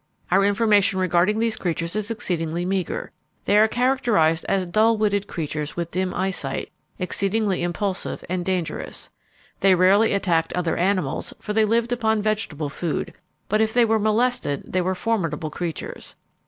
[0.31, 3.11] Our information regarding these creatures is exceedingly meager.
[3.45, 9.11] They are characterized as dull witted creatures with dim eyesight, exceedingly impulsive and dangerous.
[9.59, 13.13] They rarely attacked other animals, for they lived upon vegetable food;
[13.47, 16.15] but if they were molested they were formidable creatures.